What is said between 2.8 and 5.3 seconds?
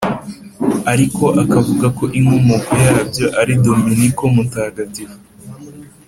yabyo ari dominiko mutagatifu